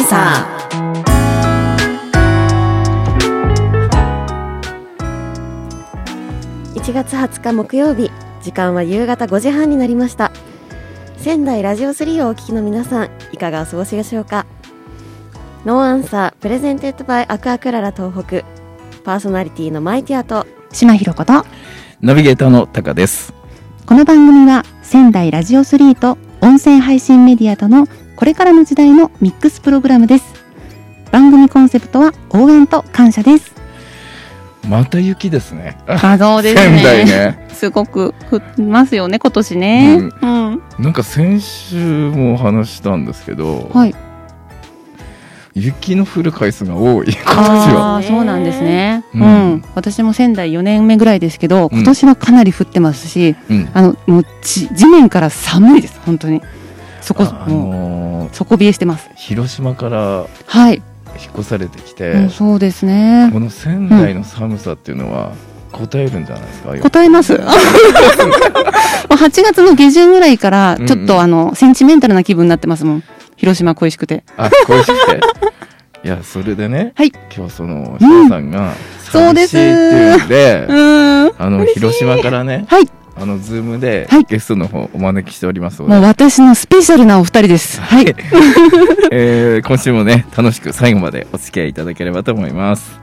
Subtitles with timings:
[0.00, 0.46] さあ
[6.74, 8.10] 1月20日木曜日
[8.42, 10.30] 時間は夕方5時半になりました。
[11.16, 14.46] 仙台ラジオ3をお聞きの皆さんいかがお過ごしでしょうか？
[15.64, 18.44] No Answer presented by アクアクララ東北。
[19.04, 20.46] パーソナリティのマイティアと。
[20.72, 21.44] 島ひろこと。
[22.00, 23.32] ナビゲーターのタカです。
[23.86, 27.86] この番組は仙台ラジオ3と音声配信メディアとの
[28.18, 30.24] これからの時代のミックスプログラムです。
[31.12, 33.52] 番組コンセプトは応援と感謝です。
[34.68, 35.78] また雪ですね。
[35.86, 37.46] あそうです仙台ね。
[37.52, 40.10] すごく降ってますよね今年ね。
[40.20, 43.94] うん、なんか先週もお話ししたんですけど、はい。
[45.54, 47.94] 雪の降る回数が多い、今年は。
[47.94, 49.04] ああそうなんですね。
[49.14, 49.24] う、うん。
[49.58, 51.78] ん私も仙台4年目ぐらいですけどうん。
[51.78, 53.68] 今年はかなり降ってますし、うん。
[53.74, 56.42] あのもう地地面から寒いです本当に
[57.08, 60.74] そこあのー底冷えしてます広島からはい、
[61.18, 65.32] 引っ越されてきて、もうそうですねこの仙台の寒さっていうのは、
[65.72, 67.32] 答えるんじゃないですか、答えます。
[67.32, 67.40] もう
[69.14, 73.04] 8月の下旬ぐらいから、ちょっうんうんとあの、センチメンタルな気分になってますもん。
[73.36, 74.24] 広島恋しくて。
[74.36, 75.20] あ、恋しくて？
[76.04, 78.74] いや、それでね、はい今日その、翔さんが、
[79.10, 81.32] そうですっていうんで、ーん。
[81.38, 82.88] あの、広島からね、はい。
[83.20, 87.80] あの、ズームではいゲストの方お招きしておりますので、もう私のスペシャルなお二人です。
[87.80, 88.06] はい。
[89.10, 93.00] えー今週もね、楽しく最後までお付き合いいただければと思います。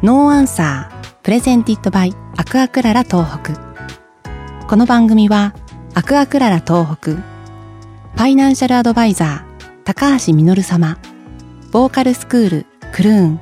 [0.00, 3.54] No Answer、presented by アクアクララ東北。
[4.68, 5.54] この番組は、
[5.94, 9.47] アクアクララ東北、ファイナンシャルアドバイザー、
[9.88, 10.98] 高橋実様、
[11.72, 13.40] ボーカルスクール、クルーン、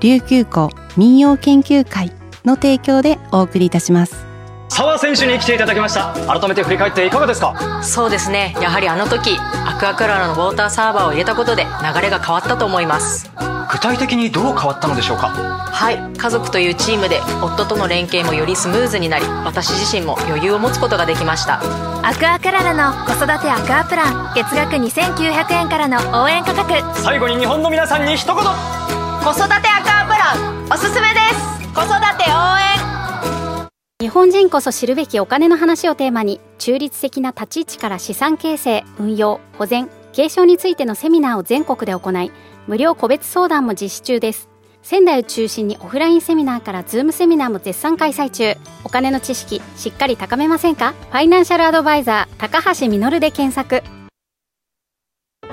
[0.00, 2.10] 琉球湖民謡研究会
[2.44, 4.26] の提供でお送りいたします。
[4.68, 6.14] 澤選手に来ていただきました。
[6.26, 7.80] 改めて振り返っていかがですか？
[7.84, 8.56] そうですね。
[8.60, 13.30] やはりあの時アクアクララのウォーターサーバーを入れたことで流れが変わったと思います
[13.70, 15.28] 具体的にどう変わったのでしょうか？
[15.28, 21.60] はい家族というチームで夫との連携もよりスムーズになり私自身も余裕を持つことができました。
[22.06, 26.74] アクアクララの子育てアクアプラン月額2900円からの応援価格。
[27.00, 28.36] 最後に日本の皆さんに一言！
[28.36, 31.68] 子育てアクアプランおすすめです。
[31.74, 33.68] 子育て応援。
[33.98, 42.30] 日本人こそ知るべきお金の話をテーマに中立的な立ち位置から資産形成運用保全継承についてのセミナーを全国で行い
[42.66, 44.48] 無料個別相談も実施中です。
[44.82, 48.54] 仙台を中心にオフラインセミナーからズームセミナーも絶賛開催中。
[48.84, 50.94] お金の知識しっかり高めませんか？
[51.10, 53.82] ファイナンシャルアドバイザー高橋実で検索。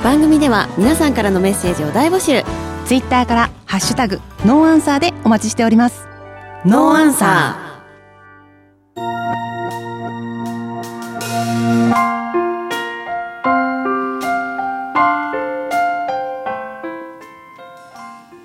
[0.04, 2.44] 番組では皆さんからのメッセージを大募集。
[2.86, 6.06] ツイッターから、ハッシュタグ、 No Answer でお待ちしております。
[6.66, 7.58] No Answer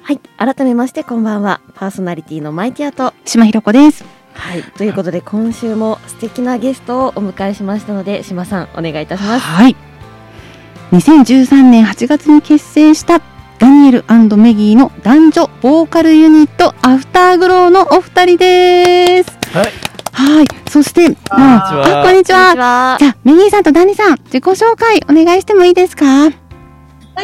[0.08, 4.06] はい改めましてこんばんはパーソナリティのマイティアと島ひろ子です。
[4.32, 9.76] はいということで今週も素敵なゲストをお迎えしましたので島さんお願いいたしますはい。
[10.92, 13.20] 2013年8月に結成した
[13.58, 14.04] ダニエル
[14.38, 19.30] メギーの男女ボーカルユニットアフターグローのお二人です。
[19.52, 19.72] はい。
[20.38, 20.46] はい。
[20.70, 22.54] そして、まあ、あこんにちは。
[22.54, 26.06] はじゃあ、メギーさんとダニさん、自己紹介お願いしてもいいですか？
[26.06, 26.30] は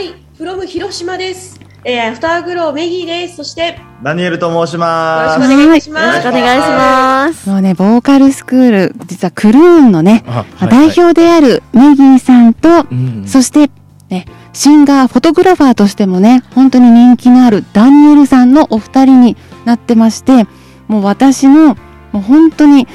[0.01, 1.64] い、フロム広島です。
[1.87, 3.37] えー、アフターグローメギーです。
[3.37, 5.43] そして、よダニエルと申しろます。
[5.43, 6.23] しくお願いしよろします。
[6.23, 13.71] くお願いしますもうね、ボーカルスクール、実はクルーンのね、あ、まあ代表であるメギーさんと、うんそして、
[14.09, 20.47] ね、シンガー、フォトグラファーとしてもね、本当に人気のあるダニエルさんのお二人になってまして、
[20.89, 21.75] もう私の、
[22.13, 22.89] もう本当に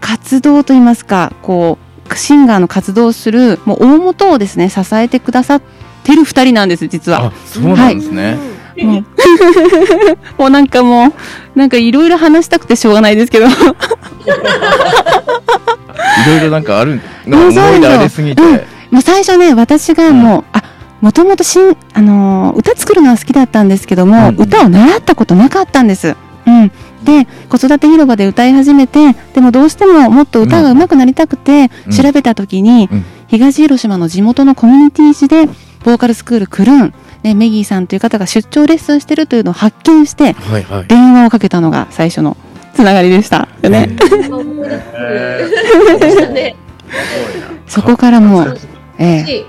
[0.00, 1.87] 活動といいますか、こう、
[2.18, 5.62] シンガーの活動をする、もう大元をですね、支えてくださっ
[6.04, 7.26] てる二人なんです、実は。
[7.26, 8.36] あ、そうなんですね。
[8.82, 9.04] もう
[10.38, 13.50] もうなんかもう、なんかいろいろ話したくてしょうがないですけど、 い
[16.26, 18.42] ろいろなんかある、なんうんか思い出ありすぎて。
[18.42, 18.60] うん
[18.90, 20.62] もう最初ね、私がもう、あ、
[21.02, 26.16] もともとしん、あのー歌作るのは好きだったんですけども、うん歌を習ったことなかったんです。
[26.46, 26.72] うん。
[27.08, 31.92] で、子育て広場で歌い始めて、でもどうしてももっと歌が上手くなりたくて、うん。
[31.92, 33.04] 調べた時に、うん。
[33.28, 35.46] 東広島の地元のコミュニティ誌で、
[35.84, 40.86] ボーカルスクールクルーン、ね、メギーさんという方が出張レッスンしてるというのを発見して、はいはい。
[40.86, 42.36] 電話をかけたのが最初の
[42.74, 43.48] つながりでした。
[43.62, 43.88] よね。
[47.66, 48.58] そこからもう、
[48.98, 49.46] ええ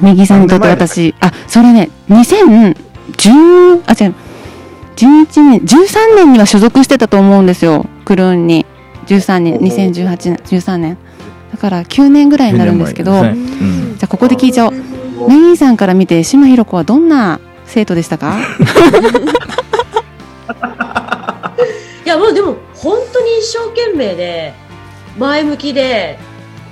[0.00, 4.14] メギーさんにとって私、あ、それね、2010、あ、違う、
[4.96, 7.86] 11年13年には所属してたと思うんですよ。
[8.04, 8.66] クルーンに。
[9.06, 10.98] 13年2018年13年。
[11.52, 13.96] だから9年ぐらいになるんですけど、うん。
[13.98, 14.72] じゃあここで聞いちゃおう。
[15.28, 18.38] メギーさんから見て島ひろ子はどんな生徒でしたか？
[22.04, 24.52] いやもうでも本当に一生懸命で
[25.18, 26.18] 前向きで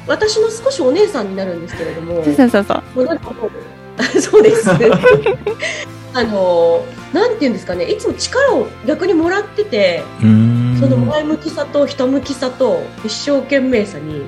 [0.07, 2.23] 私の少しお姉さんになるんですけれども。
[2.25, 2.35] そう
[4.21, 4.71] そう です。
[6.13, 10.77] あのなんていうんですかねいつも力を逆にもらっててうん。
[10.81, 14.23] その前向きさとひたむきさと一生懸命さに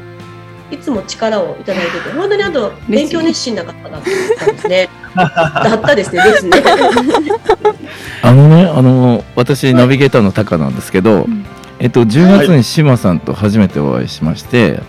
[0.70, 4.88] いつも力をいただいてて本当にあと勉強熱心な方だったんですね。
[5.14, 6.62] だったですねですね
[8.22, 11.44] あのね、あの、私、ナビゲーターのタカなんですけど、ん。
[11.78, 14.80] えっと、10月に志麻さんと初めてお会いしまして、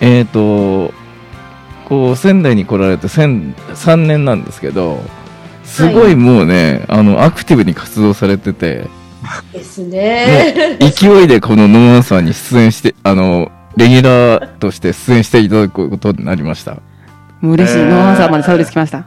[0.00, 0.92] えっと、
[1.88, 5.02] こう、仙台に来られて千3年なんですけど、
[5.70, 8.88] すごいもうね、あの、アクティブに活動されてて、
[9.52, 10.78] ですね。
[10.80, 16.78] 勢いでこのノーアンサーに出演して、あの、レギュラーとして出演していただくことになりました。
[17.40, 19.04] もう嬉しい、えーノーアンサーまでたどり着きました。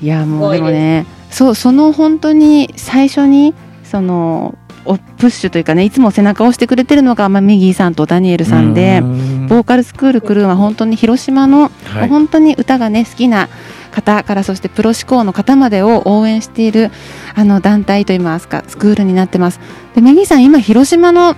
[0.00, 9.46] いやもうでもねそうその本当に最初にそのおプッシュというかねいつも背中を押してくれてるのが、まあ、ミギーさんとダニエルさんでうん。
[9.48, 12.08] ボーカルスクールクルーンは本当に広島の、はい。
[12.08, 13.48] 本当に歌がね好きな
[13.90, 16.90] 方からそしてプロ志向の方までを応援している
[17.34, 19.60] あの団体といいますかスクールになってます。
[19.94, 21.36] でミギーさん今広島の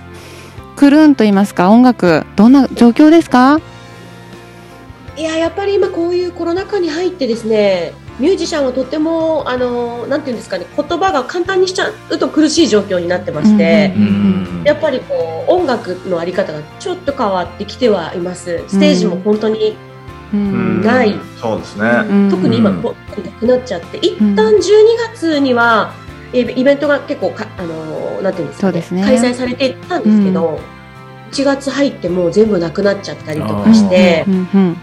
[0.75, 3.59] クルーンといいますか音楽どんな状況ですか？
[5.17, 13.93] いややっぱり今こういうコロナ禍に入ってですねミュージシャンはとってもあのなんていうんですかね言葉が簡単にしちゃうと苦しい状況になってまして、
[14.63, 18.63] やっぱりこう音楽のあり方がちょっと変わってきてはいます。
[18.67, 19.75] ステージも本当に、
[20.31, 21.15] ない。
[21.41, 21.89] そうですね。
[22.09, 22.29] うん。
[22.29, 24.61] 特に今なくなっちゃって一旦12
[25.13, 25.93] 月には
[26.33, 29.03] えイベントが結構かあのなんていうんですか、ねそうですね。
[29.03, 30.59] 開催されていたんですけど、
[31.31, 34.77] 1月入ってもう全部なくなっちゃったりとかしてう、んうん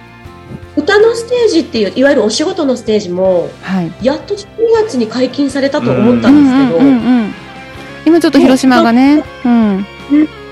[0.77, 3.93] 歌のステージっていういわゆるお仕事のステージもはい。
[4.03, 4.47] やっと12
[4.85, 7.35] 月に解禁されたと思ったんですけど、うんうんうんうん。
[8.07, 9.87] 今ちょっと広島がね、うん、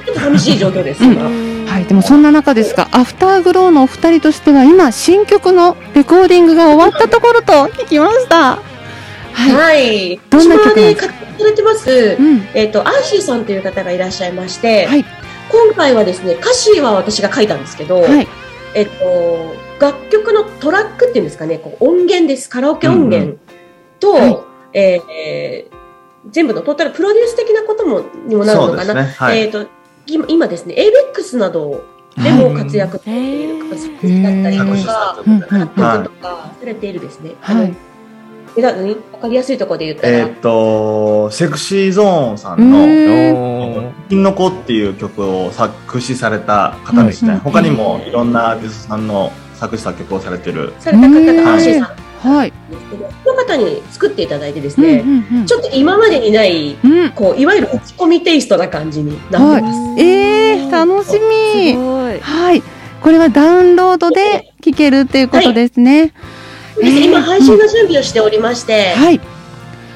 [0.05, 1.25] ちょっと寂しい状況です、今。
[1.71, 8.59] はい、でもそんな中ですが、アフターグローのお二人としては今新曲のレコーディングが終わったところと聞きました。
[9.33, 10.21] はい、はい。
[10.31, 15.05] どんな曲で活躍されてます、うん、えっ、と、アーシーさんという方がいらっしゃいまして、はい。
[15.51, 18.29] 今回はですね、歌詞は私が書いたんですけど、はい、
[18.75, 22.49] えっ、と、楽曲のトラックっていうんですかね、こう音源です。
[22.49, 23.38] カラオケ音源
[23.99, 24.38] と、はい
[24.73, 25.81] えーえー
[26.29, 28.93] 全部のトータルプロデュース的なこともにもなるのかな。
[28.93, 29.05] ね。
[29.05, 29.41] はい。
[29.41, 29.67] えっ、と、
[30.06, 30.75] 今今ですね、
[31.15, 31.82] ABEX など
[32.23, 37.33] でも活躍されている作詞だったりとか、作曲とかされているですね。
[37.41, 37.75] はい、
[38.56, 40.00] えだ何わかりやすいところで言っい。
[40.00, 47.35] たら、えーっと、セクシーゾーンさうんの、金の子っていう曲を作詞された方ですね。
[47.35, 50.73] うん他にもいろんなアーティストさんの作詞作曲をされてる。
[50.79, 52.11] された方うんがアーシーさん。
[52.21, 52.52] はい、
[53.25, 54.99] の方に作っていただいてですうんね、
[55.33, 55.47] うん。
[55.47, 60.02] ちょっと今までにない、うん、こう、いわゆる打ち込みテイストな感じになってます。
[60.02, 61.75] えー、楽しすみ。
[61.75, 62.21] ごい。
[62.21, 62.62] はい、
[63.00, 66.12] これはダウンロードで聴けるっていうことですね。
[66.79, 69.21] で今、配信の準備をしておりまして、はい、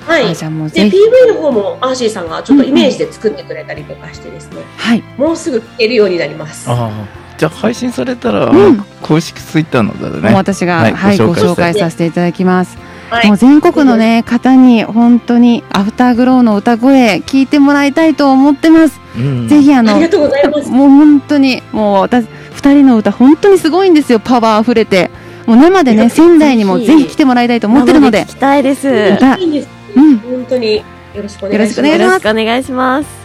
[0.07, 0.25] はい。
[0.31, 6.71] あじゃあもうで、ぜひ、PV の方もアーシーさんがちょっとイメージで作ってくれたりとかしてですね、はい、もうすぐ聴けるようになります。
[6.71, 10.35] ああ、じゃあ配信されたら、うん公式ツイッターのでもうね。
[10.35, 12.79] 私が、はいはい、ごご紹介紹介させていただきます。
[13.11, 19.01] はいもう全国のね方に本当にアフターグローの歌声聞いてもらいたいと思ってます。
[19.17, 20.71] うんぜひあのありがとうございます。
[20.71, 25.11] もう本当にもう私二人の歌本当にすごいんですよパワー溢れて
[25.47, 28.89] もう生でね仙台にもぜひ来てもらいたいと思ってるので生聞きたいです。
[28.89, 29.69] 歌いいんです。
[29.97, 33.24] うん本当によろしくお願いします。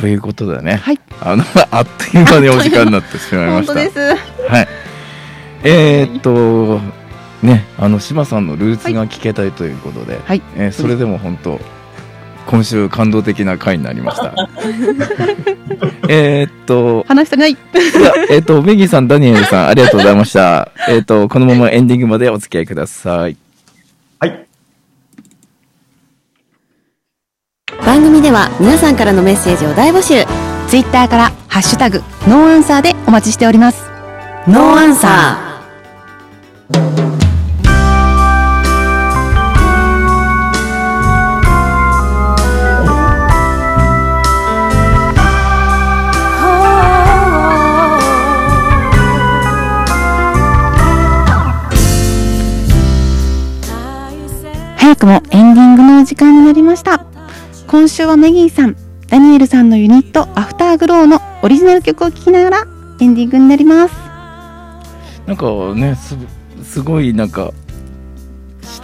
[0.00, 3.74] ということでね、はいあの、 あっという間にお時間になってしまいました。
[3.74, 3.98] 本当です
[4.48, 4.68] はい。
[5.64, 6.80] えー、っと、
[7.42, 11.60] ね、あの、島さんのルーツが聞けたいということで、はいえーそれでも本当、
[12.46, 14.32] 今週感動的な回になりました。
[16.08, 17.56] えーっと、話したない
[18.30, 20.70] えーっと、メギーさん、ダニエルさん、ありがとうございました。
[20.88, 23.36] えーっと、このままエンディングまでお付き合いください。
[27.88, 30.26] 番組では皆さんからのメッセージを大募集。
[30.68, 33.88] ツイッターからハッシュタグノーアンサーでお待ちしております
[34.46, 35.48] ノーアンサは
[54.76, 57.07] 早くもエンディングのお時間になりました。
[57.68, 58.76] 今週はメギーさん、
[59.08, 62.66] ダニエルさんのユニット、アフターグローのオリジナル曲を聴きながら
[62.98, 63.94] エンディングになります。
[65.26, 66.16] なんかねす
[66.64, 67.52] すごいなんか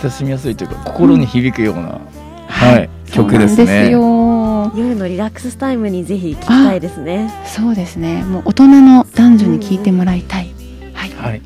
[0.02, 1.98] 親しみやすいというか心に響くような、
[2.46, 3.90] はい、曲ですそうなんですね。
[3.90, 4.70] よ。
[4.76, 8.22] 夜のリラックスタイムにぜひ聞きたいですねそうですね。
[8.22, 10.52] もう大人の男女に聴いてもらいたい。
[10.92, 11.10] はい。
[11.10, 11.42] はい。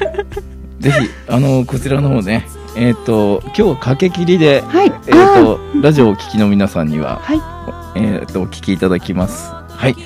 [0.80, 4.86] ぜひあのこちらの方ね、えっ、と今日は駆け切りで、はい。
[4.86, 7.40] えっ、とラジオをお聞きの皆さんには、はい
[7.94, 9.50] えっ、とお聞きいただきます。
[9.50, 9.96] はい。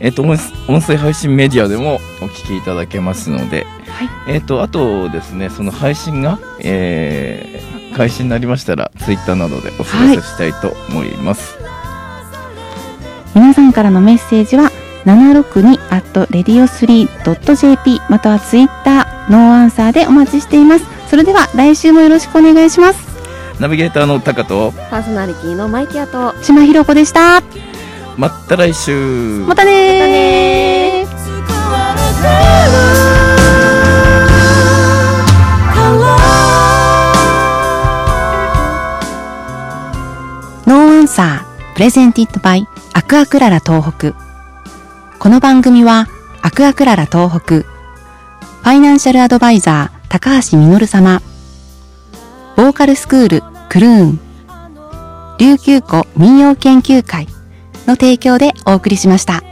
[0.00, 0.32] えっ、と音
[0.68, 11.58] 音声配信メディアでもお聞きいただけますので、はいえっ、とあとですねその配信が、えー開始になりましたらツイッターなどでお知らせしたいと思います。
[13.34, 14.70] 皆さんからのメッセージは
[15.04, 20.86] 762-radio3.jp またはツイッターノーアンサーでお待ちしています。
[21.08, 23.08] それでは来週もよろしくお願いします。
[23.60, 27.42] ナビゲーターのタカとパーソナリティのマイキアと島ひろ子でした。
[28.16, 29.44] また来週。
[29.46, 31.18] またねー
[40.68, 44.12] ノーアンサープレゼンティットバイアクアクララ東北
[45.18, 46.08] この番組は
[46.42, 47.77] アクアクララ東北フ
[48.68, 51.22] ファイナンシャルアドバイザー高橋実様
[52.54, 54.20] ボーカルスクールクルーン
[55.38, 57.26] 琉球湖民謡研究会
[57.86, 59.47] の提供でお送りしました。